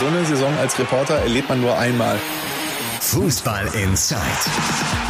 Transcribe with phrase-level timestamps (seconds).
[0.00, 2.16] So eine Saison als Reporter erlebt man nur einmal.
[3.00, 4.18] Fußball Inside,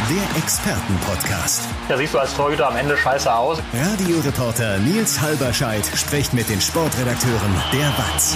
[0.09, 1.63] der Expertenpodcast.
[1.87, 3.59] Da siehst du als Torhüter am Ende scheiße aus.
[3.73, 8.35] Radioreporter Nils Halberscheid spricht mit den Sportredakteuren der WAZ.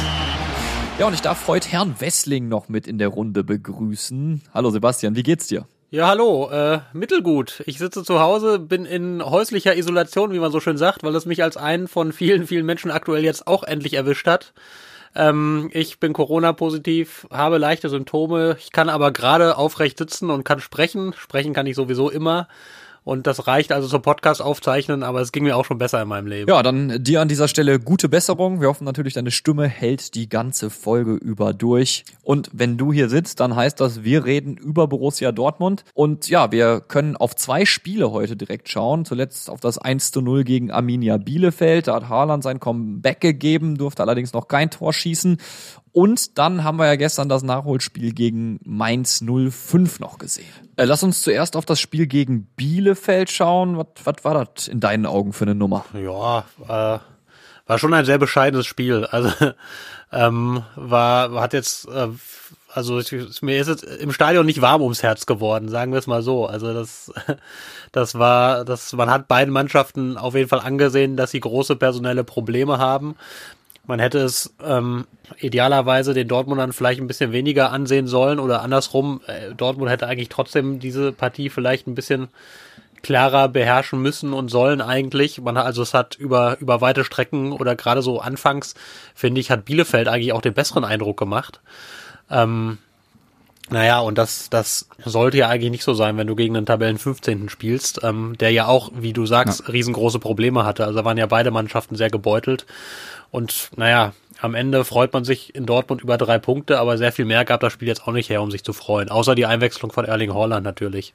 [0.98, 4.42] Ja, und ich darf heute Herrn Wessling noch mit in der Runde begrüßen.
[4.54, 5.68] Hallo Sebastian, wie geht's dir?
[5.92, 7.64] Ja, hallo, äh, mittelgut.
[7.66, 11.26] Ich sitze zu Hause, bin in häuslicher Isolation, wie man so schön sagt, weil es
[11.26, 14.54] mich als einen von vielen, vielen Menschen aktuell jetzt auch endlich erwischt hat.
[15.16, 20.60] Ähm, ich bin Corona-positiv, habe leichte Symptome, ich kann aber gerade aufrecht sitzen und kann
[20.60, 21.14] sprechen.
[21.18, 22.48] Sprechen kann ich sowieso immer.
[23.06, 26.08] Und das reicht also zum Podcast aufzeichnen, aber es ging mir auch schon besser in
[26.08, 26.50] meinem Leben.
[26.50, 28.62] Ja, dann dir an dieser Stelle gute Besserung.
[28.62, 32.04] Wir hoffen natürlich, deine Stimme hält die ganze Folge über durch.
[32.24, 35.86] Und wenn du hier sitzt, dann heißt das, wir reden über Borussia Dortmund.
[35.94, 39.06] Und ja, wir können auf zwei Spiele heute direkt schauen.
[39.06, 41.88] Zuletzt auf das 1 zu 0 gegen Arminia Bielefeld.
[41.88, 45.38] Da hat Haaland sein Comeback gegeben, durfte allerdings noch kein Tor schießen.
[45.96, 50.52] Und dann haben wir ja gestern das Nachholspiel gegen Mainz 05 noch gesehen.
[50.76, 53.78] Äh, lass uns zuerst auf das Spiel gegen Bielefeld schauen.
[53.78, 55.86] Was, was war das in deinen Augen für eine Nummer?
[55.94, 57.00] Ja, äh,
[57.66, 59.06] war schon ein sehr bescheidenes Spiel.
[59.06, 59.32] Also
[60.12, 62.10] ähm, war hat jetzt äh,
[62.74, 66.08] also ich, mir ist jetzt im Stadion nicht warm ums Herz geworden, sagen wir es
[66.08, 66.46] mal so.
[66.46, 67.10] Also das,
[67.94, 72.26] das war, das, man hat beiden Mannschaften auf jeden Fall angesehen, dass sie große personelle
[72.26, 73.16] Probleme haben.
[73.88, 75.06] Man hätte es ähm,
[75.38, 80.30] idealerweise den Dortmundern vielleicht ein bisschen weniger ansehen sollen oder andersrum, äh, Dortmund hätte eigentlich
[80.30, 82.30] trotzdem diese Partie vielleicht ein bisschen
[83.04, 85.40] klarer beherrschen müssen und sollen eigentlich.
[85.40, 88.74] Man hat, also es hat über, über weite Strecken oder gerade so anfangs,
[89.14, 91.62] finde ich, hat Bielefeld eigentlich auch den besseren Eindruck gemacht.
[92.32, 92.80] Ähm,
[93.70, 97.00] naja, und das, das sollte ja eigentlich nicht so sein, wenn du gegen den Tabellen
[97.00, 97.50] 15.
[97.50, 99.72] spielst, ähm, der ja auch, wie du sagst, ja.
[99.72, 100.86] riesengroße Probleme hatte.
[100.86, 102.66] Also waren ja beide Mannschaften sehr gebeutelt.
[103.32, 107.26] Und naja, am Ende freut man sich in Dortmund über drei Punkte, aber sehr viel
[107.26, 109.10] mehr gab das Spiel jetzt auch nicht her, um sich zu freuen.
[109.10, 111.14] Außer die Einwechslung von Erling Haaland natürlich.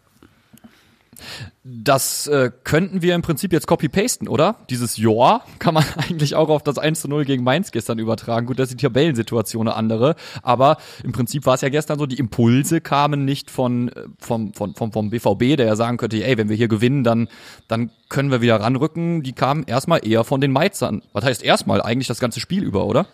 [1.63, 4.57] Das äh, könnten wir im Prinzip jetzt copy-pasten, oder?
[4.71, 8.47] Dieses Joa kann man eigentlich auch auf das 1 zu 0 gegen Mainz gestern übertragen.
[8.47, 12.07] Gut, das ist die Tabellensituation eine andere, aber im Prinzip war es ja gestern so,
[12.07, 16.25] die Impulse kamen nicht von, äh, vom, von, vom, vom BVB, der ja sagen könnte,
[16.25, 17.29] ey, wenn wir hier gewinnen, dann,
[17.69, 19.23] dann können wir wieder ranrücken.
[19.23, 21.03] Die kamen erstmal eher von den Mainzern.
[21.13, 21.83] Was heißt erstmal?
[21.83, 23.07] Eigentlich das ganze Spiel über, oder?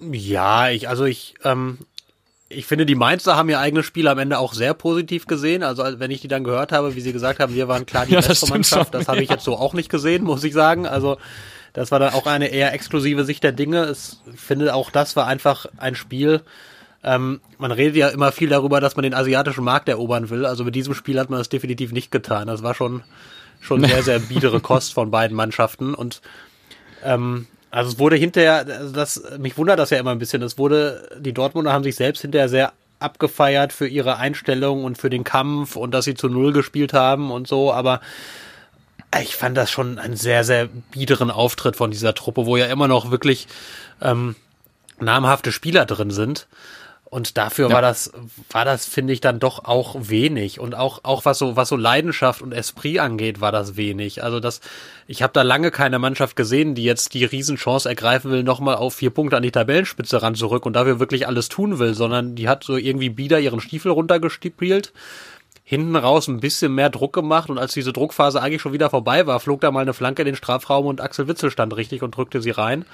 [0.00, 1.78] Ja, ich, also ich, ähm,
[2.50, 5.62] ich finde, die Mainzer haben ihr eigenes Spiel am Ende auch sehr positiv gesehen.
[5.62, 8.14] Also wenn ich die dann gehört habe, wie sie gesagt haben, wir waren klar die
[8.14, 10.86] ja, beste Mannschaft, das habe ich jetzt so auch nicht gesehen, muss ich sagen.
[10.86, 11.18] Also
[11.74, 13.82] das war dann auch eine eher exklusive Sicht der Dinge.
[13.82, 16.40] Es, ich finde, auch das war einfach ein Spiel.
[17.04, 20.46] Ähm, man redet ja immer viel darüber, dass man den asiatischen Markt erobern will.
[20.46, 22.46] Also mit diesem Spiel hat man das definitiv nicht getan.
[22.46, 23.02] Das war schon,
[23.60, 25.94] schon sehr, sehr biedere Kost von beiden Mannschaften.
[25.94, 26.22] Und
[27.04, 30.58] ähm, also es wurde hinterher, also das, mich wundert das ja immer ein bisschen, es
[30.58, 35.24] wurde, die Dortmunder haben sich selbst hinterher sehr abgefeiert für ihre Einstellung und für den
[35.24, 38.00] Kampf und dass sie zu Null gespielt haben und so, aber
[39.20, 42.88] ich fand das schon einen sehr, sehr biederen Auftritt von dieser Truppe, wo ja immer
[42.88, 43.46] noch wirklich
[44.02, 44.36] ähm,
[45.00, 46.46] namhafte Spieler drin sind.
[47.10, 47.74] Und dafür ja.
[47.74, 48.12] war das,
[48.50, 50.60] war das, finde ich, dann doch auch wenig.
[50.60, 54.22] Und auch, auch was so, was so Leidenschaft und Esprit angeht, war das wenig.
[54.22, 54.60] Also das,
[55.06, 58.94] ich habe da lange keine Mannschaft gesehen, die jetzt die Riesenchance ergreifen will, nochmal auf
[58.94, 62.46] vier Punkte an die Tabellenspitze ran zurück und dafür wirklich alles tun will, sondern die
[62.46, 64.92] hat so irgendwie bieder ihren Stiefel runtergespielt
[65.64, 69.26] hinten raus ein bisschen mehr Druck gemacht und als diese Druckphase eigentlich schon wieder vorbei
[69.26, 72.16] war, flog da mal eine Flanke in den Strafraum und Axel Witzel stand richtig und
[72.16, 72.86] drückte sie rein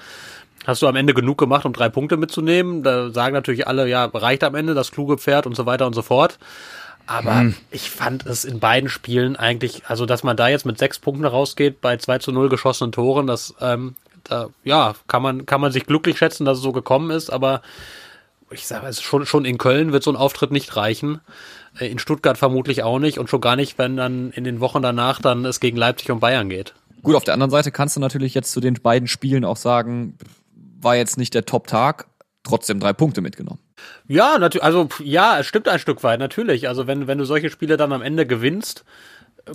[0.67, 2.83] hast du am Ende genug gemacht, um drei Punkte mitzunehmen.
[2.83, 5.93] Da sagen natürlich alle, ja, reicht am Ende das kluge Pferd und so weiter und
[5.93, 6.37] so fort.
[7.07, 7.55] Aber hm.
[7.71, 11.25] ich fand es in beiden Spielen eigentlich, also dass man da jetzt mit sechs Punkten
[11.25, 15.71] rausgeht bei 2 zu 0 geschossenen Toren, das, ähm, da, ja, kann man, kann man
[15.71, 17.61] sich glücklich schätzen, dass es so gekommen ist, aber
[18.49, 21.21] ich sage es schon, schon in Köln wird so ein Auftritt nicht reichen.
[21.79, 24.81] Äh, in Stuttgart vermutlich auch nicht und schon gar nicht, wenn dann in den Wochen
[24.81, 26.73] danach dann es gegen Leipzig und Bayern geht.
[27.03, 30.17] Gut, auf der anderen Seite kannst du natürlich jetzt zu den beiden Spielen auch sagen,
[30.85, 32.07] war jetzt nicht der Top-Tag,
[32.43, 33.59] trotzdem drei Punkte mitgenommen.
[34.07, 36.67] Ja, natürlich, also ja, es stimmt ein Stück weit, natürlich.
[36.67, 38.85] Also wenn, wenn du solche Spiele dann am Ende gewinnst,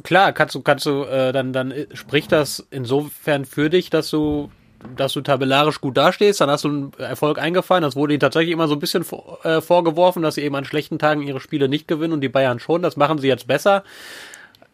[0.02, 4.50] klar, kannst du, kannst du, äh, dann, dann spricht das insofern für dich, dass du,
[4.96, 7.82] dass du tabellarisch gut dastehst, dann hast du einen Erfolg eingefallen.
[7.82, 10.64] Das wurde ihnen tatsächlich immer so ein bisschen vor, äh, vorgeworfen, dass sie eben an
[10.64, 12.82] schlechten Tagen ihre Spiele nicht gewinnen und die Bayern schon.
[12.82, 13.84] Das machen sie jetzt besser.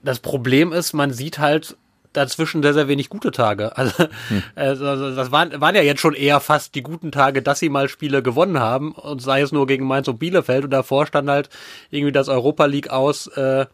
[0.02, 1.76] Das Problem ist, man sieht halt
[2.16, 3.72] dazwischen sehr, sehr wenig gute Tage.
[3.76, 4.42] Also, hm.
[4.54, 7.88] also das waren, waren ja jetzt schon eher fast die guten Tage, dass sie mal
[7.88, 11.50] Spiele gewonnen haben und sei es nur gegen Mainz und Bielefeld und davor stand halt
[11.90, 13.66] irgendwie das Europa League aus äh,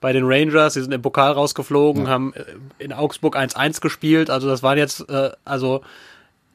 [0.00, 2.10] bei den Rangers, sie sind im Pokal rausgeflogen, ja.
[2.10, 2.44] haben äh,
[2.78, 5.82] in Augsburg 1-1 gespielt, also das waren jetzt, äh, also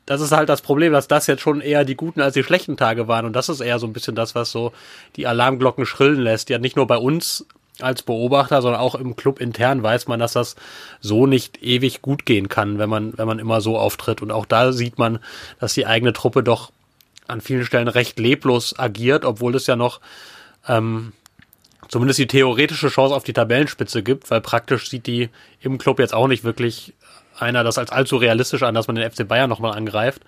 [0.06, 2.76] das ist halt das Problem, dass das jetzt schon eher die guten als die schlechten
[2.76, 3.26] Tage waren.
[3.26, 4.74] Und das ist eher so ein bisschen das, was so
[5.16, 6.50] die Alarmglocken schrillen lässt.
[6.50, 7.46] Ja, nicht nur bei uns
[7.80, 10.56] als Beobachter, sondern auch im Club intern weiß man, dass das
[11.02, 14.22] so nicht ewig gut gehen kann, wenn man, wenn man immer so auftritt.
[14.22, 15.20] Und auch da sieht man,
[15.60, 16.72] dass die eigene Truppe doch
[17.28, 20.02] an vielen Stellen recht leblos agiert, obwohl es ja noch
[20.68, 21.14] ähm,
[21.88, 25.30] zumindest die theoretische Chance auf die Tabellenspitze gibt, weil praktisch sieht die
[25.62, 26.94] im Club jetzt auch nicht wirklich
[27.38, 30.22] einer das als allzu realistisch an, dass man den FC Bayern nochmal angreift.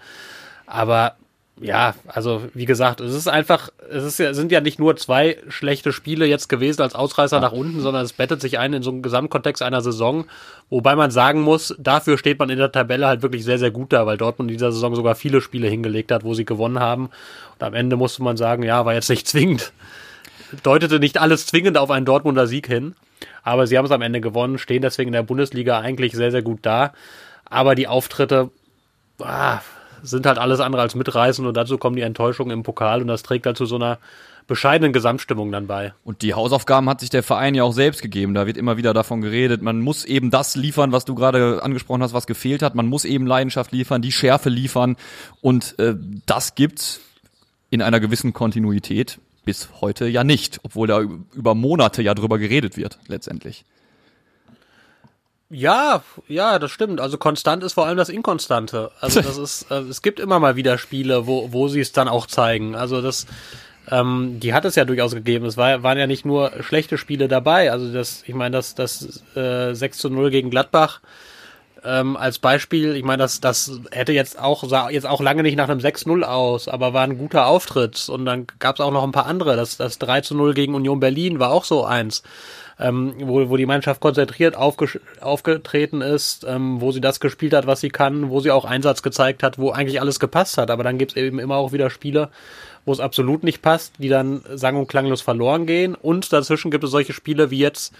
[0.65, 1.15] Aber
[1.61, 5.37] ja, also wie gesagt, es ist einfach, es ist ja, sind ja nicht nur zwei
[5.47, 8.91] schlechte Spiele jetzt gewesen als Ausreißer nach unten, sondern es bettet sich ein in so
[8.91, 10.25] einem Gesamtkontext einer Saison,
[10.69, 13.93] wobei man sagen muss, dafür steht man in der Tabelle halt wirklich sehr, sehr gut
[13.93, 17.05] da, weil Dortmund in dieser Saison sogar viele Spiele hingelegt hat, wo sie gewonnen haben.
[17.53, 19.71] Und am Ende musste man sagen, ja, war jetzt nicht zwingend.
[20.61, 22.95] Deutete nicht alles zwingend auf einen Dortmunder Sieg hin.
[23.43, 26.41] Aber sie haben es am Ende gewonnen, stehen deswegen in der Bundesliga eigentlich sehr, sehr
[26.41, 26.91] gut da.
[27.45, 28.49] Aber die Auftritte
[29.21, 29.61] ah,
[30.09, 33.23] sind halt alles andere als mitreißend und dazu kommen die Enttäuschungen im Pokal und das
[33.23, 33.99] trägt halt zu so einer
[34.47, 35.93] bescheidenen Gesamtstimmung dann bei.
[36.03, 38.33] Und die Hausaufgaben hat sich der Verein ja auch selbst gegeben.
[38.35, 42.03] Da wird immer wieder davon geredet, man muss eben das liefern, was du gerade angesprochen
[42.03, 42.75] hast, was gefehlt hat.
[42.75, 44.97] Man muss eben Leidenschaft liefern, die Schärfe liefern
[45.41, 47.01] und äh, das gibt's
[47.71, 52.77] in einer gewissen Kontinuität bis heute ja nicht, obwohl da über Monate ja drüber geredet
[52.77, 53.65] wird, letztendlich.
[55.49, 56.99] Ja, ja, das stimmt.
[56.99, 58.91] Also konstant ist vor allem das Inkonstante.
[58.99, 62.07] Also das ist, äh, es gibt immer mal wieder Spiele, wo, wo sie es dann
[62.07, 62.75] auch zeigen.
[62.75, 63.27] Also das,
[63.91, 65.45] ähm, die hat es ja durchaus gegeben.
[65.45, 67.71] Es war, waren ja nicht nur schlechte Spiele dabei.
[67.71, 71.01] Also das, ich meine, das, das äh, 6 zu 0 gegen Gladbach,
[71.83, 75.55] ähm, als Beispiel, ich meine, das, das hätte jetzt auch, sah jetzt auch lange nicht
[75.55, 78.09] nach einem 6-0 aus, aber war ein guter Auftritt.
[78.09, 79.55] Und dann gab es auch noch ein paar andere.
[79.55, 82.23] Das, das 3 0 gegen Union Berlin war auch so eins.
[82.77, 87.79] Ähm, wo, wo die Mannschaft konzentriert aufgetreten ist, ähm, wo sie das gespielt hat, was
[87.79, 90.69] sie kann, wo sie auch Einsatz gezeigt hat, wo eigentlich alles gepasst hat.
[90.69, 92.29] Aber dann gibt es eben immer auch wieder Spiele,
[92.83, 95.95] wo es absolut nicht passt, die dann sang- und klanglos verloren gehen.
[95.95, 97.93] Und dazwischen gibt es solche Spiele wie jetzt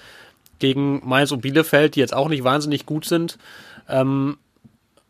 [0.60, 3.38] gegen Mainz und Bielefeld, die jetzt auch nicht wahnsinnig gut sind,
[3.90, 4.38] ähm,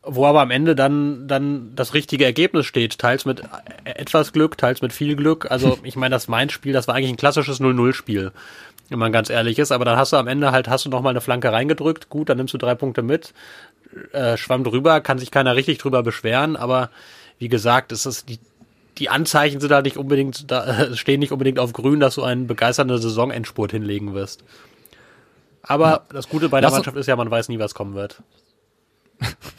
[0.02, 2.98] wo aber am Ende dann, dann das richtige Ergebnis steht.
[2.98, 3.42] Teils mit
[3.84, 5.50] etwas Glück, teils mit viel Glück.
[5.50, 8.32] Also ich meine, das Mainz-Spiel, das war eigentlich ein klassisches 0-0-Spiel,
[8.88, 9.72] wenn man ganz ehrlich ist.
[9.72, 12.08] Aber dann hast du am Ende halt, hast du nochmal eine Flanke reingedrückt.
[12.08, 13.34] Gut, dann nimmst du drei Punkte mit.
[14.12, 16.56] Äh, schwamm drüber, kann sich keiner richtig drüber beschweren.
[16.56, 16.90] Aber
[17.38, 18.38] wie gesagt, es ist die,
[18.98, 22.46] die Anzeichen sind da nicht unbedingt, da stehen nicht unbedingt auf grün, dass du einen
[22.46, 24.44] begeisternden Saisonendspurt hinlegen wirst.
[25.62, 28.22] Aber das Gute bei der Mannschaft ist ja, man weiß nie, was kommen wird.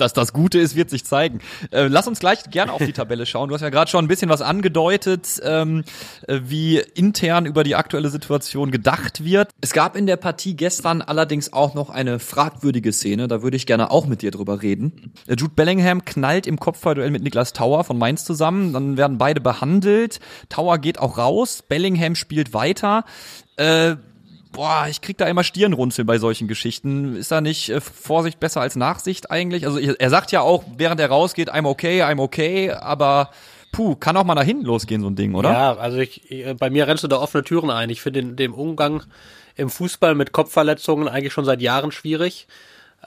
[0.00, 1.40] Das das Gute ist, wird sich zeigen.
[1.70, 3.48] Äh, lass uns gleich gerne auf die Tabelle schauen.
[3.48, 5.84] Du hast ja gerade schon ein bisschen was angedeutet, ähm,
[6.26, 9.50] äh, wie intern über die aktuelle Situation gedacht wird.
[9.60, 13.28] Es gab in der Partie gestern allerdings auch noch eine fragwürdige Szene.
[13.28, 15.12] Da würde ich gerne auch mit dir drüber reden.
[15.26, 18.72] Äh, Jude Bellingham knallt im Kopfballduell mit Niklas Tower von Mainz zusammen.
[18.72, 20.20] Dann werden beide behandelt.
[20.48, 21.62] Tower geht auch raus.
[21.68, 23.04] Bellingham spielt weiter.
[23.56, 23.96] Äh,
[24.52, 27.16] boah, ich krieg da immer Stirnrunzeln bei solchen Geschichten.
[27.16, 29.66] Ist da nicht äh, Vorsicht besser als Nachsicht eigentlich?
[29.66, 33.30] Also er sagt ja auch, während er rausgeht, I'm okay, I'm okay, aber
[33.72, 35.52] puh, kann auch mal nach hinten losgehen, so ein Ding, oder?
[35.52, 36.22] Ja, also ich,
[36.58, 37.90] bei mir rennst du da offene Türen ein.
[37.90, 39.04] Ich finde den, den Umgang
[39.56, 42.46] im Fußball mit Kopfverletzungen eigentlich schon seit Jahren schwierig.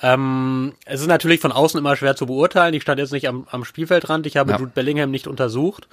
[0.01, 2.73] Ähm, es ist natürlich von außen immer schwer zu beurteilen.
[2.73, 4.59] Ich stand jetzt nicht am, am Spielfeldrand, ich habe ja.
[4.59, 5.87] Jude Bellingham nicht untersucht.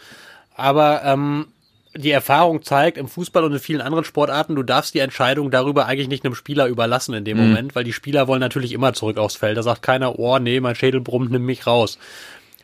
[0.55, 1.49] Aber ähm,
[1.97, 5.87] die Erfahrung zeigt im Fußball und in vielen anderen Sportarten, du darfst die Entscheidung darüber
[5.87, 7.49] eigentlich nicht einem Spieler überlassen in dem mhm.
[7.49, 9.57] Moment, weil die Spieler wollen natürlich immer zurück aufs Feld.
[9.57, 11.99] Da sagt keiner, oh nee, mein Schädel brummt, nimm mich raus.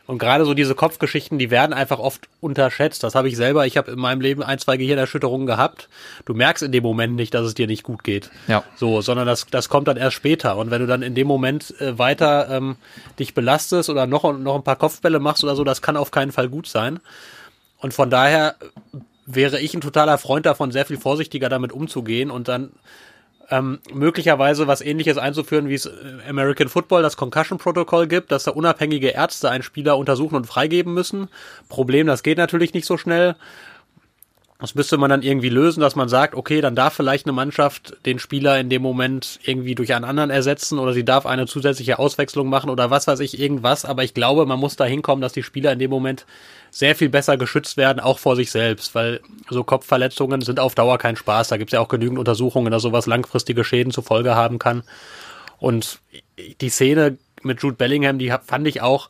[0.05, 3.03] Und gerade so diese Kopfgeschichten, die werden einfach oft unterschätzt.
[3.03, 3.67] Das habe ich selber.
[3.67, 5.89] Ich habe in meinem Leben ein, zwei Gehirnerschütterungen gehabt.
[6.23, 8.31] Du merkst in dem Moment nicht, dass es dir nicht gut geht.
[8.47, 8.63] Ja.
[8.77, 10.55] So, sondern das, das kommt dann erst später.
[10.55, 12.77] Und wenn du dann in dem Moment äh, weiter ähm,
[13.19, 16.31] dich belastest oder noch, noch ein paar Kopfbälle machst oder so, das kann auf keinen
[16.31, 17.01] Fall gut sein.
[17.79, 18.55] Und von daher
[19.27, 22.71] wäre ich ein totaler Freund davon, sehr viel vorsichtiger damit umzugehen und dann
[23.49, 25.91] ähm, möglicherweise was ähnliches einzuführen, wie es äh,
[26.27, 30.93] American Football das Concussion Protocol gibt, dass da unabhängige Ärzte einen Spieler untersuchen und freigeben
[30.93, 31.29] müssen.
[31.69, 33.35] Problem, das geht natürlich nicht so schnell.
[34.59, 37.95] Das müsste man dann irgendwie lösen, dass man sagt, okay, dann darf vielleicht eine Mannschaft
[38.07, 41.99] den Spieler in dem Moment irgendwie durch einen anderen ersetzen oder sie darf eine zusätzliche
[41.99, 43.85] Auswechslung machen oder was weiß ich, irgendwas.
[43.85, 46.25] Aber ich glaube, man muss da hinkommen, dass die Spieler in dem Moment
[46.71, 50.97] sehr viel besser geschützt werden, auch vor sich selbst, weil so Kopfverletzungen sind auf Dauer
[50.97, 51.49] kein Spaß.
[51.49, 54.81] Da gibt es ja auch genügend Untersuchungen, dass sowas langfristige Schäden zur Folge haben kann.
[55.59, 55.99] Und
[56.61, 59.09] die Szene mit Jude Bellingham, die fand ich auch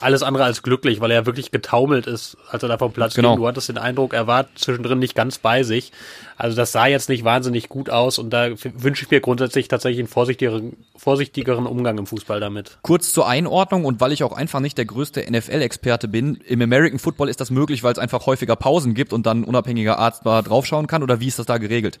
[0.00, 3.30] alles andere als glücklich, weil er wirklich getaumelt ist, als er da vom Platz genau.
[3.30, 3.40] ging.
[3.40, 5.92] Du hattest den Eindruck, er war zwischendrin nicht ganz bei sich.
[6.36, 10.00] Also das sah jetzt nicht wahnsinnig gut aus und da wünsche ich mir grundsätzlich tatsächlich
[10.00, 12.78] einen vorsichtigeren, vorsichtigeren Umgang im Fußball damit.
[12.82, 16.98] Kurz zur Einordnung und weil ich auch einfach nicht der größte NFL-Experte bin, im American
[16.98, 20.24] Football ist das möglich, weil es einfach häufiger Pausen gibt und dann ein unabhängiger Arzt
[20.24, 21.98] mal draufschauen kann oder wie ist das da geregelt?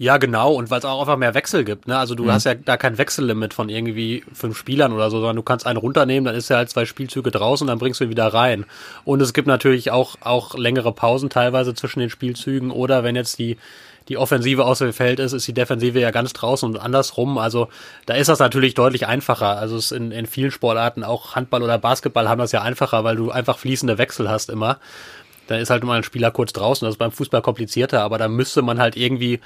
[0.00, 0.52] Ja, genau.
[0.52, 1.88] Und weil es auch einfach mehr Wechsel gibt.
[1.88, 1.98] Ne?
[1.98, 2.32] Also du mhm.
[2.32, 5.76] hast ja da kein Wechsellimit von irgendwie fünf Spielern oder so, sondern du kannst einen
[5.76, 8.64] runternehmen, dann ist er halt zwei Spielzüge draußen und dann bringst du ihn wieder rein.
[9.04, 13.40] Und es gibt natürlich auch, auch längere Pausen teilweise zwischen den Spielzügen oder wenn jetzt
[13.40, 13.58] die
[14.08, 17.36] die Offensive aus dem Feld ist, ist die Defensive ja ganz draußen und andersrum.
[17.36, 17.68] Also
[18.06, 19.58] da ist das natürlich deutlich einfacher.
[19.58, 23.16] Also es in, in vielen Sportarten, auch Handball oder Basketball, haben das ja einfacher, weil
[23.16, 24.78] du einfach fließende Wechsel hast immer.
[25.46, 26.86] Da ist halt mal ein Spieler kurz draußen.
[26.86, 29.40] Das ist beim Fußball komplizierter, aber da müsste man halt irgendwie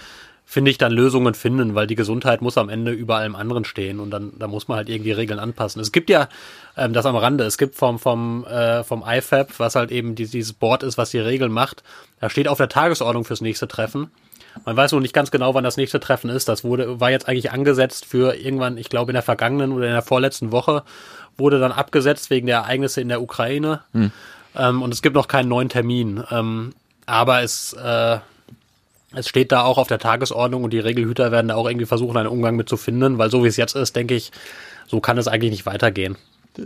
[0.52, 3.99] finde ich, dann Lösungen finden, weil die Gesundheit muss am Ende über allem anderen stehen
[4.00, 5.80] und dann da muss man halt irgendwie Regeln anpassen.
[5.80, 6.28] Es gibt ja
[6.76, 10.26] ähm, das am Rande, es gibt vom vom äh, vom IFAB, was halt eben die,
[10.26, 11.82] dieses Board ist, was die Regeln macht,
[12.21, 14.11] da steht auf der Tagesordnung fürs nächste Treffen.
[14.66, 16.50] Man weiß noch nicht ganz genau, wann das nächste Treffen ist.
[16.50, 19.92] Das wurde war jetzt eigentlich angesetzt für irgendwann, ich glaube in der vergangenen oder in
[19.92, 20.82] der vorletzten Woche
[21.38, 23.80] wurde dann abgesetzt wegen der Ereignisse in der Ukraine.
[23.92, 24.12] Hm.
[24.54, 26.23] Ähm, und es gibt noch keinen neuen Termin.
[26.30, 26.75] Ähm,
[27.06, 28.18] aber es äh,
[29.14, 32.16] es steht da auch auf der Tagesordnung und die Regelhüter werden da auch irgendwie versuchen,
[32.16, 34.33] einen Umgang mit zu finden, weil so wie es jetzt ist, denke ich,
[34.87, 36.16] so kann es eigentlich nicht weitergehen.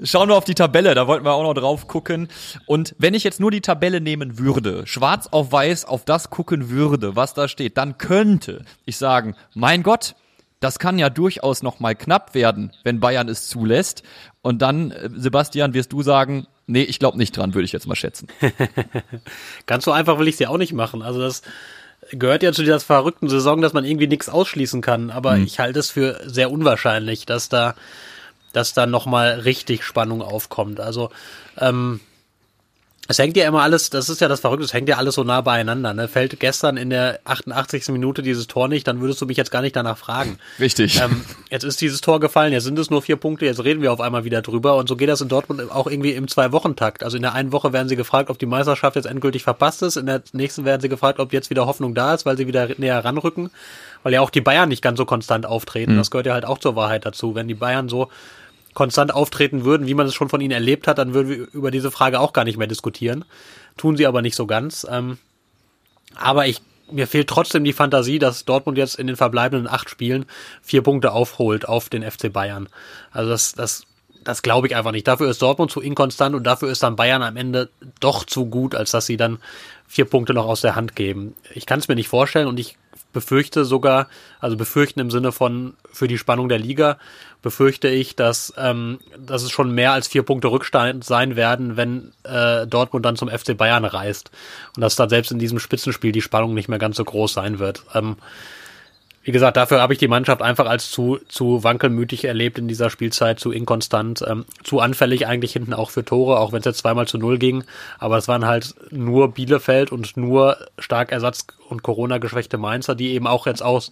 [0.02, 2.28] Schauen wir auf die Tabelle, da wollten wir auch noch drauf gucken.
[2.66, 6.70] Und wenn ich jetzt nur die Tabelle nehmen würde, schwarz auf weiß auf das gucken
[6.70, 10.16] würde, was da steht, dann könnte ich sagen, mein Gott,
[10.58, 14.02] das kann ja durchaus noch mal knapp werden, wenn Bayern es zulässt.
[14.42, 17.86] Und dann, äh, Sebastian, wirst du sagen, nee, ich glaube nicht dran, würde ich jetzt
[17.86, 18.28] mal schätzen.
[19.66, 21.02] Ganz so einfach will ich sie auch nicht machen.
[21.02, 21.42] Also das
[22.10, 25.10] gehört ja zu dieser verrückten Saison, dass man irgendwie nichts ausschließen kann.
[25.10, 25.44] Aber mhm.
[25.44, 27.74] ich halte es für sehr unwahrscheinlich, dass da,
[28.52, 30.80] dass da nochmal richtig Spannung aufkommt.
[30.80, 31.10] Also,
[31.58, 32.00] ähm,
[33.08, 35.24] es hängt ja immer alles, das ist ja das Verrückte, es hängt ja alles so
[35.24, 35.94] nah beieinander.
[35.94, 36.08] Ne?
[36.08, 37.88] Fällt gestern in der 88.
[37.88, 40.38] Minute dieses Tor nicht, dann würdest du mich jetzt gar nicht danach fragen.
[40.58, 41.00] Richtig.
[41.00, 43.92] Ähm, jetzt ist dieses Tor gefallen, jetzt sind es nur vier Punkte, jetzt reden wir
[43.92, 47.04] auf einmal wieder drüber und so geht das in Dortmund auch irgendwie im Zwei-Wochen-Takt.
[47.04, 49.96] Also in der einen Woche werden sie gefragt, ob die Meisterschaft jetzt endgültig verpasst ist,
[49.96, 52.68] in der nächsten werden sie gefragt, ob jetzt wieder Hoffnung da ist, weil sie wieder
[52.78, 53.50] näher ranrücken,
[54.02, 55.94] weil ja auch die Bayern nicht ganz so konstant auftreten.
[55.94, 55.98] Mhm.
[55.98, 57.34] Das gehört ja halt auch zur Wahrheit dazu.
[57.34, 58.08] Wenn die Bayern so
[58.76, 61.72] konstant auftreten würden, wie man es schon von ihnen erlebt hat, dann würden wir über
[61.72, 63.24] diese Frage auch gar nicht mehr diskutieren.
[63.76, 64.86] Tun sie aber nicht so ganz.
[64.88, 65.18] Ähm,
[66.14, 70.26] aber ich mir fehlt trotzdem die Fantasie, dass Dortmund jetzt in den verbleibenden acht Spielen
[70.62, 72.68] vier Punkte aufholt auf den FC Bayern.
[73.10, 73.86] Also das, das,
[74.22, 75.08] das glaube ich einfach nicht.
[75.08, 78.76] Dafür ist Dortmund zu inkonstant und dafür ist dann Bayern am Ende doch zu gut,
[78.76, 79.38] als dass sie dann
[79.88, 81.34] vier Punkte noch aus der Hand geben.
[81.54, 82.76] Ich kann es mir nicht vorstellen und ich
[83.12, 84.08] befürchte sogar,
[84.40, 86.98] also befürchten im Sinne von für die Spannung der Liga,
[87.42, 92.12] befürchte ich, dass, ähm, dass es schon mehr als vier Punkte Rückstand sein werden, wenn
[92.24, 94.30] äh, Dortmund dann zum FC Bayern reist.
[94.74, 97.58] Und dass dann selbst in diesem Spitzenspiel die Spannung nicht mehr ganz so groß sein
[97.58, 97.84] wird.
[97.94, 98.16] Ähm,
[99.26, 102.90] wie gesagt, dafür habe ich die Mannschaft einfach als zu, zu wankelmütig erlebt in dieser
[102.90, 106.78] Spielzeit, zu inkonstant, ähm, zu anfällig eigentlich hinten auch für Tore, auch wenn es jetzt
[106.78, 107.64] zweimal zu null ging.
[107.98, 113.26] Aber es waren halt nur Bielefeld und nur stark Ersatz- und Corona-geschwächte Mainzer, die eben
[113.26, 113.90] auch jetzt aus,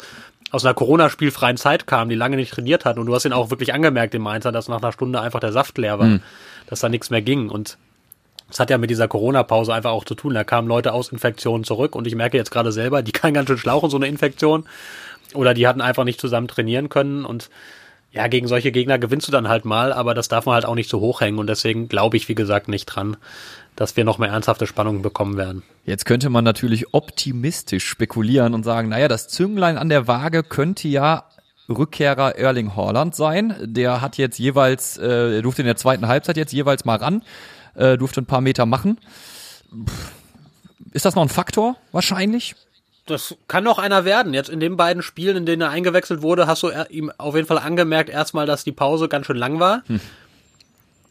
[0.53, 3.01] aus einer Corona-spielfreien Zeit kamen, die lange nicht trainiert hatten.
[3.01, 5.51] Und du hast ihn auch wirklich angemerkt, den Mainzer, dass nach einer Stunde einfach der
[5.51, 6.23] Saft leer war, mhm.
[6.69, 7.49] dass da nichts mehr ging.
[7.49, 7.77] Und
[8.51, 10.35] das hat ja mit dieser Corona-Pause einfach auch zu tun.
[10.35, 13.49] Da kamen Leute aus Infektionen zurück und ich merke jetzt gerade selber, die kann ganz
[13.49, 14.65] schön schlauchen, so eine Infektion.
[15.35, 17.51] Oder die hatten einfach nicht zusammen trainieren können und
[18.15, 20.77] ja, gegen solche Gegner gewinnst du dann halt mal, aber das darf man halt auch
[20.77, 23.17] nicht so hochhängen und deswegen glaube ich, wie gesagt, nicht dran,
[23.75, 25.65] dass wir noch mehr ernsthafte Spannungen bekommen werden.
[25.85, 30.87] Jetzt könnte man natürlich optimistisch spekulieren und sagen, naja, das Zünglein an der Waage könnte
[30.87, 31.25] ja
[31.69, 33.57] Rückkehrer Erling Haaland sein.
[33.63, 37.23] Der hat jetzt jeweils, äh, durfte in der zweiten Halbzeit jetzt jeweils mal ran,
[37.75, 39.01] äh, durfte ein paar Meter machen.
[40.93, 41.77] Ist das noch ein Faktor?
[41.91, 42.55] Wahrscheinlich
[43.07, 44.35] das kann noch einer werden.
[44.35, 47.47] Jetzt in den beiden Spielen, in denen er eingewechselt wurde, hast du ihm auf jeden
[47.47, 49.83] Fall angemerkt, erstmal, dass die Pause ganz schön lang war.
[49.87, 50.01] Hm.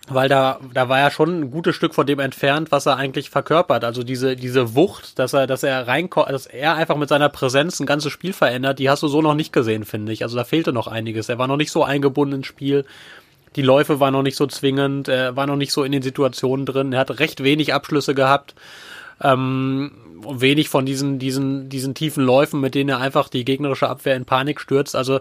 [0.09, 3.29] Weil da, da war er schon ein gutes Stück von dem entfernt, was er eigentlich
[3.29, 3.85] verkörpert.
[3.85, 7.79] Also diese, diese Wucht, dass er, dass er reinkommt, dass er einfach mit seiner Präsenz
[7.79, 10.23] ein ganzes Spiel verändert, die hast du so noch nicht gesehen, finde ich.
[10.23, 11.29] Also da fehlte noch einiges.
[11.29, 12.83] Er war noch nicht so eingebunden ins Spiel.
[13.55, 16.65] Die Läufe waren noch nicht so zwingend, er war noch nicht so in den Situationen
[16.65, 16.91] drin.
[16.91, 18.55] Er hat recht wenig Abschlüsse gehabt.
[19.21, 19.91] Ähm,
[20.27, 24.25] wenig von diesen, diesen, diesen tiefen Läufen, mit denen er einfach die gegnerische Abwehr in
[24.25, 24.95] Panik stürzt.
[24.95, 25.19] Also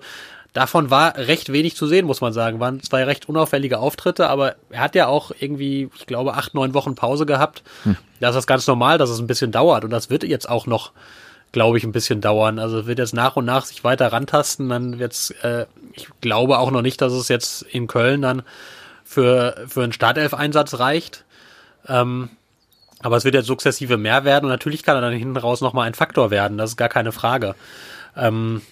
[0.53, 2.61] davon war recht wenig zu sehen, muss man sagen.
[2.61, 6.75] Waren zwei recht unauffällige Auftritte, aber er hat ja auch irgendwie, ich glaube, acht, neun
[6.75, 7.63] Wochen Pause gehabt.
[7.85, 7.97] Hm.
[8.21, 9.85] Das ist ganz normal, dass es ein bisschen dauert.
[9.85, 10.93] Und das wird jetzt auch noch,
[11.53, 12.59] glaube ich, ein bisschen dauern.
[12.59, 14.69] Also wird jetzt nach und nach sich weiter rantasten.
[14.69, 18.43] Dann wird's, äh, ich glaube auch noch nicht, dass es jetzt in Köln dann
[19.05, 21.25] für, für einen Startelf-Einsatz reicht.
[21.89, 22.31] Ähm,
[23.03, 25.87] aber es wird jetzt sukzessive mehr werden und natürlich kann er dann hinten raus nochmal
[25.87, 27.55] ein Faktor werden, das ist gar keine Frage.
[28.17, 28.63] Ähm,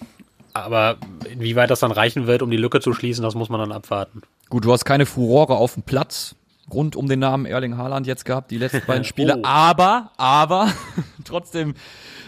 [0.53, 0.97] aber
[1.31, 4.21] inwieweit das dann reichen wird, um die Lücke zu schließen, das muss man dann abwarten.
[4.49, 6.35] Gut, du hast keine Furore auf dem Platz
[6.73, 9.37] rund um den Namen Erling Haaland jetzt gehabt, die letzten beiden Spiele.
[9.37, 9.41] oh.
[9.43, 10.71] Aber, aber,
[11.25, 11.75] trotzdem,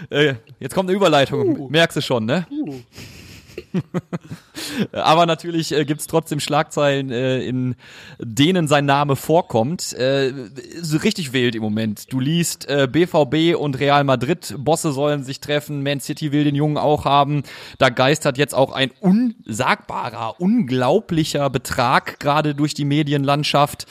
[0.10, 1.70] äh, jetzt kommt eine Überleitung, uh.
[1.70, 2.46] merkst du schon, ne?
[2.52, 2.80] Uh.
[4.92, 7.76] Aber natürlich äh, gibt's trotzdem Schlagzeilen, äh, in
[8.20, 9.94] denen sein Name vorkommt.
[9.94, 10.34] Äh,
[10.82, 12.12] so richtig wild im Moment.
[12.12, 16.56] Du liest, äh, BVB und Real Madrid, Bosse sollen sich treffen, Man City will den
[16.56, 17.44] Jungen auch haben.
[17.78, 23.86] Da geistert jetzt auch ein unsagbarer, unglaublicher Betrag gerade durch die Medienlandschaft.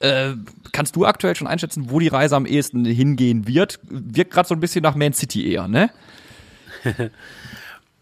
[0.00, 0.32] Äh,
[0.72, 3.80] kannst du aktuell schon einschätzen, wo die Reise am ehesten hingehen wird?
[3.82, 5.90] Wirkt gerade so ein bisschen nach Man City eher, ne?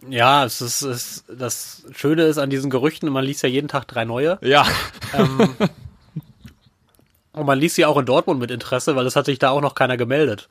[0.09, 3.87] Ja, es ist, es, das Schöne ist an diesen Gerüchten, man liest ja jeden Tag
[3.89, 4.39] drei neue.
[4.43, 4.67] Ja.
[5.15, 5.57] Ähm,
[7.33, 9.61] und man liest sie auch in Dortmund mit Interesse, weil es hat sich da auch
[9.61, 10.49] noch keiner gemeldet.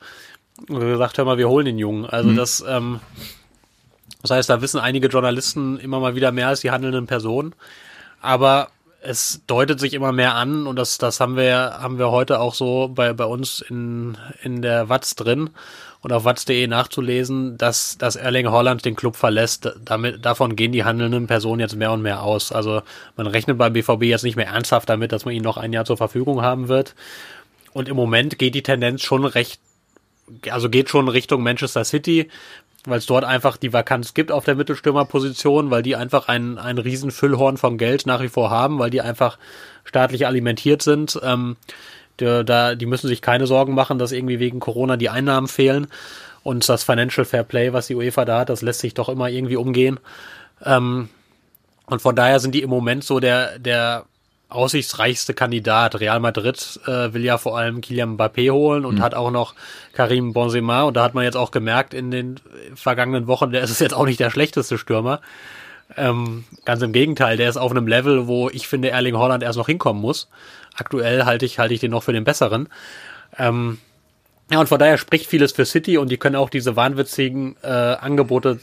[0.68, 2.06] Und gesagt, hör mal, wir holen den Jungen.
[2.06, 2.36] Also mhm.
[2.36, 3.00] das, ähm,
[4.22, 7.54] das heißt, da wissen einige Journalisten immer mal wieder mehr als die handelnden Personen.
[8.20, 8.68] Aber
[9.02, 12.54] es deutet sich immer mehr an und das, das haben wir, haben wir heute auch
[12.54, 15.50] so bei, bei uns in, in der Watz drin
[16.06, 19.74] und auf watz.de nachzulesen, dass, dass Erling Holland den Club verlässt.
[19.84, 22.52] Damit, davon gehen die handelnden Personen jetzt mehr und mehr aus.
[22.52, 22.82] Also
[23.16, 25.84] man rechnet beim BVB jetzt nicht mehr ernsthaft damit, dass man ihn noch ein Jahr
[25.84, 26.94] zur Verfügung haben wird.
[27.72, 29.58] Und im Moment geht die Tendenz schon recht,
[30.48, 32.28] also geht schon Richtung Manchester City,
[32.84, 36.78] weil es dort einfach die Vakanz gibt auf der Mittelstürmerposition, weil die einfach ein, ein
[36.78, 39.38] riesen Füllhorn von Geld nach wie vor haben, weil die einfach
[39.82, 41.18] staatlich alimentiert sind.
[41.24, 41.56] Ähm,
[42.20, 45.88] die, da, die müssen sich keine Sorgen machen, dass irgendwie wegen Corona die Einnahmen fehlen.
[46.42, 49.28] Und das Financial Fair Play, was die UEFA da hat, das lässt sich doch immer
[49.28, 49.98] irgendwie umgehen.
[50.64, 51.08] Ähm,
[51.86, 54.04] und von daher sind die im Moment so der, der
[54.48, 55.98] aussichtsreichste Kandidat.
[56.00, 59.02] Real Madrid äh, will ja vor allem Kylian Mbappé holen und mhm.
[59.02, 59.54] hat auch noch
[59.92, 60.82] Karim Benzema.
[60.82, 62.40] Und da hat man jetzt auch gemerkt in den
[62.74, 65.20] vergangenen Wochen, der ist jetzt auch nicht der schlechteste Stürmer.
[65.96, 69.58] Ähm, ganz im Gegenteil, der ist auf einem Level, wo ich finde, Erling Holland erst
[69.58, 70.28] noch hinkommen muss.
[70.74, 72.68] Aktuell halte ich, halte ich den noch für den besseren.
[73.38, 73.78] Ähm,
[74.50, 77.68] ja, und von daher spricht vieles für City und die können auch diese wahnwitzigen äh,
[77.68, 78.60] Angebote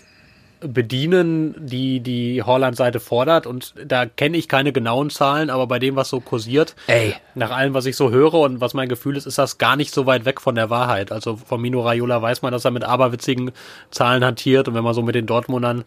[0.61, 3.45] bedienen, die die Holland-Seite fordert.
[3.45, 7.15] Und da kenne ich keine genauen Zahlen, aber bei dem, was so kursiert, Ey.
[7.35, 9.93] nach allem, was ich so höre und was mein Gefühl ist, ist das gar nicht
[9.93, 11.11] so weit weg von der Wahrheit.
[11.11, 13.51] Also von Mino Raiola weiß man, dass er mit aberwitzigen
[13.91, 14.67] Zahlen hantiert.
[14.67, 15.83] Und wenn man so mit den Dortmundern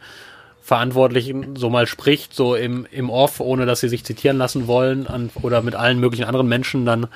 [0.67, 5.07] Verantwortlichen so mal spricht, so im, im Off, ohne dass sie sich zitieren lassen wollen,
[5.07, 7.07] an, oder mit allen möglichen anderen Menschen, dann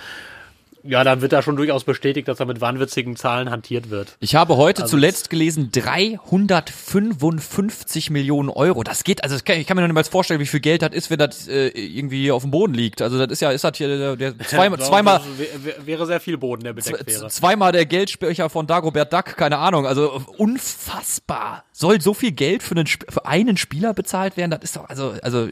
[0.82, 4.16] ja, dann wird da schon durchaus bestätigt, dass er mit wahnwitzigen Zahlen hantiert wird.
[4.20, 8.82] Ich habe heute also zuletzt gelesen 355 Millionen Euro.
[8.82, 10.80] Das geht, also das kann, ich kann mir noch nicht mal vorstellen, wie viel Geld
[10.82, 13.02] das ist, wenn das äh, irgendwie auf dem Boden liegt.
[13.02, 15.20] Also das ist ja, ist das hier der, der zweimal, zweimal
[15.84, 17.28] wäre sehr viel Boden, der bedeckt wäre.
[17.28, 19.86] Zweimal der Geldsprecher von Dagobert Duck, keine Ahnung.
[19.86, 21.64] Also unfassbar.
[21.72, 24.50] Soll so viel Geld für einen, für einen Spieler bezahlt werden?
[24.50, 25.48] Das ist doch, also, also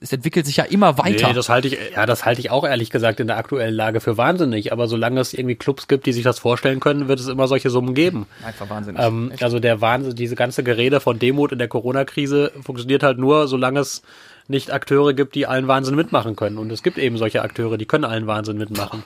[0.00, 1.28] es entwickelt sich ja immer weiter.
[1.28, 4.00] Nee, das halte ich, ja, das halte ich auch ehrlich gesagt in der aktuellen Lage
[4.00, 7.20] für wahnsinnig nicht, aber solange es irgendwie Clubs gibt, die sich das vorstellen können, wird
[7.20, 8.26] es immer solche Summen geben.
[8.44, 9.00] Einfach wahnsinnig.
[9.02, 13.48] Ähm, also der Wahnsinn, diese ganze Gerede von Demut in der Corona-Krise funktioniert halt nur,
[13.48, 14.02] solange es
[14.48, 16.58] nicht Akteure gibt, die allen Wahnsinn mitmachen können.
[16.58, 19.02] Und es gibt eben solche Akteure, die können allen Wahnsinn mitmachen.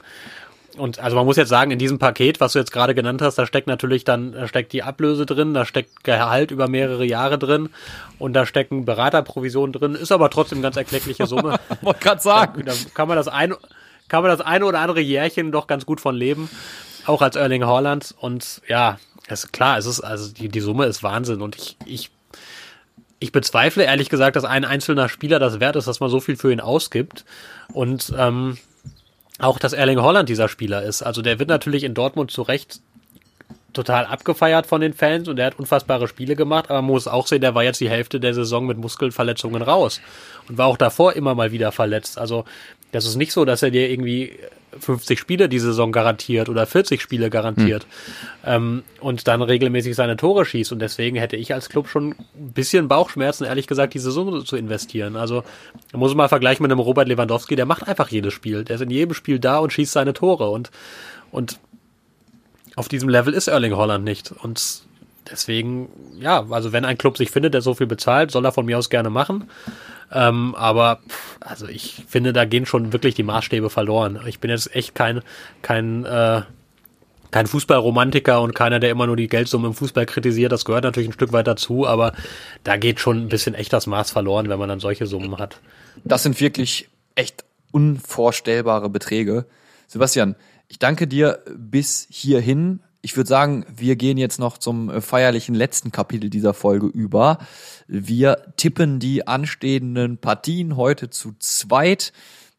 [0.77, 3.37] Und also man muss jetzt sagen, in diesem Paket, was du jetzt gerade genannt hast,
[3.37, 7.39] da steckt natürlich dann, da steckt die Ablöse drin, da steckt Gehalt über mehrere Jahre
[7.39, 7.71] drin
[8.19, 11.59] und da stecken Beraterprovisionen drin, ist aber trotzdem ganz erkleckliche Summe.
[11.83, 12.65] Wollte gerade sagen.
[12.65, 13.55] Da, da kann man das ein,
[14.11, 16.51] kann man das eine oder andere Jährchen doch ganz gut von leben.
[17.07, 18.15] Auch als Erling Haaland.
[18.19, 21.41] Und ja, ist klar, es ist, also die, die Summe ist Wahnsinn.
[21.41, 22.11] Und ich, ich,
[23.21, 26.37] ich bezweifle ehrlich gesagt, dass ein einzelner Spieler das wert ist, dass man so viel
[26.37, 27.25] für ihn ausgibt.
[27.73, 28.59] Und ähm,
[29.39, 31.03] auch, dass Erling Holland dieser Spieler ist.
[31.03, 32.81] Also der wird natürlich in Dortmund zu Recht
[33.73, 37.29] total abgefeiert von den Fans und er hat unfassbare Spiele gemacht, aber man muss auch
[37.29, 40.01] sehen, der war jetzt die Hälfte der Saison mit Muskelverletzungen raus
[40.49, 42.19] und war auch davor immer mal wieder verletzt.
[42.19, 42.45] Also
[42.93, 44.33] das ist nicht so, dass er dir irgendwie
[44.79, 47.87] 50 Spiele die Saison garantiert oder 40 Spiele garantiert
[48.43, 48.53] hm.
[48.55, 50.73] ähm, und dann regelmäßig seine Tore schießt.
[50.73, 54.57] Und deswegen hätte ich als Club schon ein bisschen Bauchschmerzen, ehrlich gesagt, diese Summe zu
[54.57, 55.17] investieren.
[55.17, 55.43] Also
[55.93, 58.65] muss man mal vergleichen mit einem Robert Lewandowski, der macht einfach jedes Spiel.
[58.65, 60.51] Der ist in jedem Spiel da und schießt seine Tore.
[60.51, 60.71] Und,
[61.33, 61.59] und
[62.77, 64.33] auf diesem Level ist Erling Holland nicht.
[64.33, 64.83] Und
[65.31, 68.67] deswegen, ja, also wenn ein Club sich findet, der so viel bezahlt, soll er von
[68.67, 69.49] mir aus gerne machen.
[70.13, 71.01] Ähm, aber
[71.41, 74.19] also ich finde, da gehen schon wirklich die Maßstäbe verloren.
[74.27, 75.23] Ich bin jetzt echt kein,
[75.63, 76.43] kein, äh,
[77.31, 80.53] kein Fußballromantiker und keiner, der immer nur die Geldsumme im Fußball kritisiert.
[80.53, 82.13] Das gehört natürlich ein Stück weit dazu, aber
[82.65, 85.61] da geht schon ein bisschen echt das Maß verloren, wenn man dann solche Summen hat.
[86.05, 89.47] Das sind wirklich echt unvorstellbare Beträge.
[89.87, 90.35] Sebastian,
[90.69, 92.81] ich danke dir bis hierhin.
[93.03, 97.39] Ich würde sagen, wir gehen jetzt noch zum äh, feierlichen letzten Kapitel dieser Folge über.
[97.87, 102.13] Wir tippen die anstehenden Partien heute zu zweit.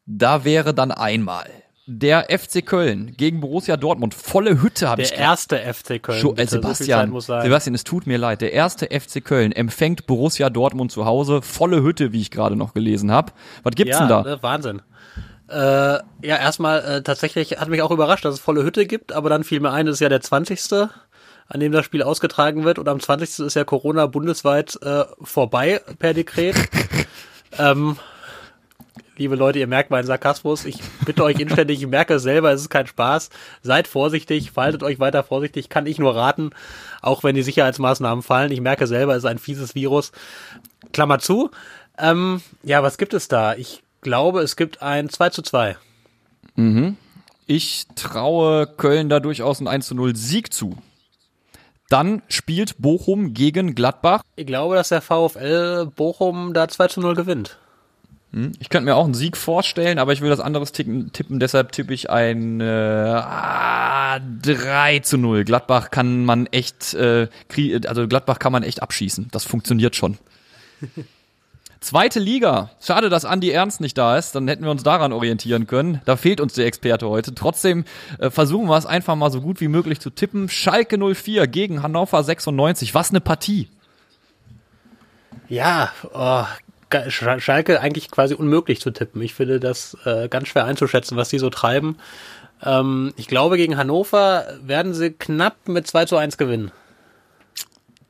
[0.04, 1.46] Da wäre dann einmal
[1.86, 4.14] der FC Köln gegen Borussia Dortmund.
[4.14, 6.20] Volle Hütte habe ich Der erste FC Köln.
[6.20, 8.40] Scho äh, Sebastian, so Sebastian, es tut mir leid.
[8.40, 11.42] Der erste FC Köln empfängt Borussia Dortmund zu Hause.
[11.42, 13.32] Volle Hütte, wie ich gerade noch gelesen habe.
[13.62, 14.34] Was gibt's ja, denn da?
[14.34, 14.82] Äh, Wahnsinn.
[15.52, 19.28] Äh, ja, erstmal äh, tatsächlich hat mich auch überrascht, dass es volle Hütte gibt, aber
[19.28, 20.88] dann fiel mir ein, das ist ja der 20.
[21.48, 23.46] an dem das Spiel ausgetragen wird und am 20.
[23.46, 26.56] ist ja Corona bundesweit äh, vorbei per Dekret.
[27.58, 27.98] ähm,
[29.18, 30.64] liebe Leute, ihr merkt meinen Sarkasmus.
[30.64, 33.28] Ich bitte euch inständig, ich merke es selber, es ist kein Spaß.
[33.60, 36.50] Seid vorsichtig, faltet euch weiter vorsichtig, kann ich nur raten,
[37.02, 38.52] auch wenn die Sicherheitsmaßnahmen fallen.
[38.52, 40.12] Ich merke selber, es ist ein fieses Virus.
[40.94, 41.50] Klammer zu.
[41.98, 43.54] Ähm, ja, was gibt es da?
[43.54, 45.76] Ich glaube, es gibt ein 2 zu 2.
[46.56, 46.96] Mhm.
[47.46, 50.76] Ich traue Köln da durchaus einen 1 zu 0 Sieg zu.
[51.88, 54.22] Dann spielt Bochum gegen Gladbach.
[54.36, 57.58] Ich glaube, dass der VfL Bochum da 2 zu 0 gewinnt.
[58.32, 58.52] Hm?
[58.60, 61.72] Ich könnte mir auch einen Sieg vorstellen, aber ich will das anderes tippen, tippen deshalb
[61.72, 65.44] tippe ich ein äh, ah, 3 zu 0.
[65.44, 67.28] Gladbach kann man echt, äh,
[67.86, 69.28] also Gladbach kann man echt abschießen.
[69.30, 70.16] Das funktioniert schon.
[71.82, 72.70] Zweite Liga.
[72.80, 74.36] Schade, dass Andi Ernst nicht da ist.
[74.36, 76.00] Dann hätten wir uns daran orientieren können.
[76.04, 77.34] Da fehlt uns der Experte heute.
[77.34, 77.84] Trotzdem
[78.20, 80.48] äh, versuchen wir es einfach mal so gut wie möglich zu tippen.
[80.48, 82.94] Schalke 04 gegen Hannover 96.
[82.94, 83.68] Was eine Partie.
[85.48, 86.44] Ja, oh,
[87.08, 89.20] Schalke eigentlich quasi unmöglich zu tippen.
[89.20, 91.98] Ich finde das äh, ganz schwer einzuschätzen, was die so treiben.
[92.62, 96.70] Ähm, ich glaube, gegen Hannover werden sie knapp mit 2 zu 1 gewinnen.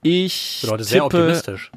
[0.03, 1.73] Ich Bedeutet tippe, sehr optimistisch.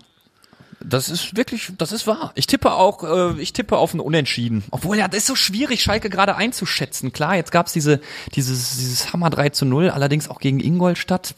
[0.88, 2.32] Das ist wirklich, das ist wahr.
[2.36, 4.64] Ich tippe auch, äh, ich tippe auf ein Unentschieden.
[4.72, 7.12] Obwohl, ja, das ist so schwierig, Schalke gerade einzuschätzen.
[7.12, 8.00] Klar, jetzt gab's diese,
[8.36, 11.34] dieses, dieses Hammer 3 zu 0, allerdings auch gegen Ingolstadt.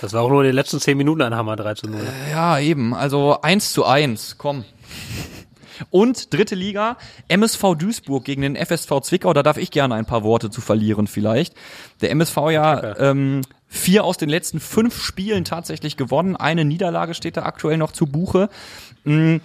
[0.00, 2.00] Das war auch nur in den letzten zehn Minuten ein Hammer 3 zu 0.
[2.00, 2.94] Äh, ja, eben.
[2.94, 4.64] Also 1 zu 1, komm.
[5.90, 6.96] Und dritte Liga,
[7.28, 9.32] MSV Duisburg gegen den FSV Zwickau.
[9.32, 11.54] Da darf ich gerne ein paar Worte zu verlieren vielleicht.
[12.00, 16.36] Der MSV ja ähm, vier aus den letzten fünf Spielen tatsächlich gewonnen.
[16.36, 18.48] Eine Niederlage steht da aktuell noch zu Buche.
[19.04, 19.38] Mm,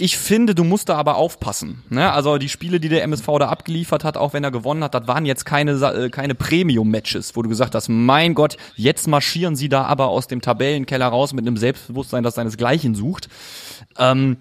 [0.00, 1.82] ich finde, du musst da aber aufpassen.
[1.90, 2.12] Ne?
[2.12, 5.08] Also die Spiele, die der MSV da abgeliefert hat, auch wenn er gewonnen hat, das
[5.08, 9.68] waren jetzt keine, äh, keine Premium-Matches, wo du gesagt hast, mein Gott, jetzt marschieren sie
[9.68, 13.28] da aber aus dem Tabellenkeller raus mit einem Selbstbewusstsein, das seinesgleichen sucht.
[13.98, 14.36] Ähm,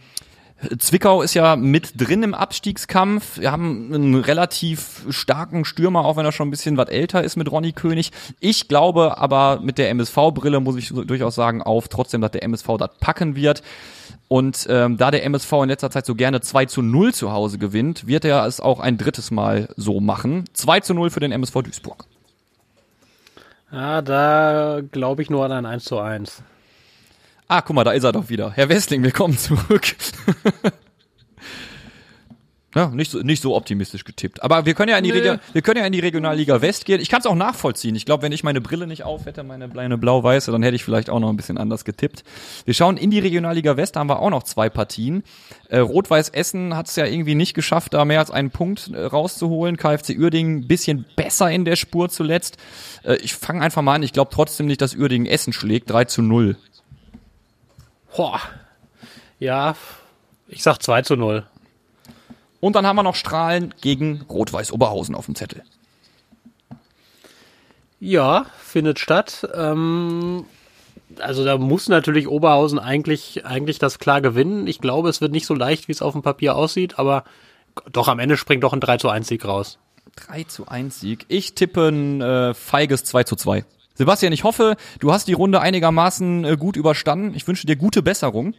[0.79, 3.39] Zwickau ist ja mit drin im Abstiegskampf.
[3.39, 7.35] Wir haben einen relativ starken Stürmer, auch wenn er schon ein bisschen was älter ist
[7.35, 8.11] mit Ronny König.
[8.39, 12.77] Ich glaube aber mit der MSV-Brille muss ich durchaus sagen auf, trotzdem, dass der MSV
[12.79, 13.61] das packen wird.
[14.27, 17.59] Und ähm, da der MSV in letzter Zeit so gerne 2 zu 0 zu Hause
[17.59, 20.45] gewinnt, wird er es auch ein drittes Mal so machen.
[20.53, 22.05] 2 zu 0 für den MSV Duisburg.
[23.71, 26.41] Ja, da glaube ich nur an ein 1 zu 1.
[27.49, 28.51] Ah, guck mal, da ist er doch wieder.
[28.51, 29.95] Herr Westling, willkommen zurück.
[32.75, 34.43] Ja, nicht so, nicht so optimistisch getippt.
[34.43, 35.37] Aber wir können ja in die, nee.
[35.51, 37.01] wir können ja in die Regionalliga West gehen.
[37.01, 37.95] Ich kann es auch nachvollziehen.
[37.95, 40.83] Ich glaube, wenn ich meine Brille nicht auf hätte, meine kleine blau-weiße, dann hätte ich
[40.83, 42.23] vielleicht auch noch ein bisschen anders getippt.
[42.65, 45.23] Wir schauen in die Regionalliga West, da haben wir auch noch zwei Partien.
[45.69, 49.05] Äh, Rot-Weiß Essen hat es ja irgendwie nicht geschafft, da mehr als einen Punkt äh,
[49.05, 49.77] rauszuholen.
[49.77, 52.57] KfC Uerdingen bisschen besser in der Spur zuletzt.
[53.03, 54.03] Äh, ich fange einfach mal an.
[54.03, 55.89] Ich glaube trotzdem nicht, dass Uerdingen Essen schlägt.
[55.89, 56.57] 3 zu 0.
[58.15, 58.41] Boah.
[59.39, 59.75] Ja,
[60.47, 61.45] ich sag 2 zu 0.
[62.59, 65.63] Und dann haben wir noch Strahlen gegen Rot-Weiß Oberhausen auf dem Zettel.
[67.99, 69.47] Ja, findet statt.
[69.53, 70.45] Ähm,
[71.19, 74.67] also da muss natürlich Oberhausen eigentlich, eigentlich das klar gewinnen.
[74.67, 77.23] Ich glaube, es wird nicht so leicht, wie es auf dem Papier aussieht, aber
[77.91, 79.77] doch am Ende springt doch ein 3 zu 1 Sieg raus.
[80.15, 81.25] 3 zu 1 Sieg.
[81.27, 83.65] Ich tippe ein äh, feiges 2 zu 2.
[83.97, 87.33] Sebastian, ich hoffe, du hast die Runde einigermaßen äh, gut überstanden.
[87.35, 88.53] Ich wünsche dir gute Besserung.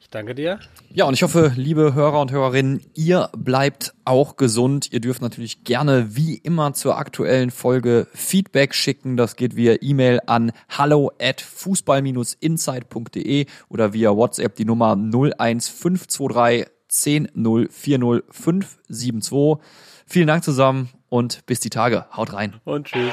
[0.00, 0.60] Ich danke dir.
[0.90, 4.90] Ja, und ich hoffe, liebe Hörer und Hörerinnen, ihr bleibt auch gesund.
[4.92, 9.18] Ihr dürft natürlich gerne wie immer zur aktuellen Folge Feedback schicken.
[9.18, 17.28] Das geht via E-Mail an hallo at fußball-insight.de oder via WhatsApp die Nummer 01523 10
[17.70, 19.58] 572.
[20.06, 22.06] Vielen Dank zusammen und bis die Tage.
[22.16, 22.54] Haut rein.
[22.64, 23.12] Und tschüss.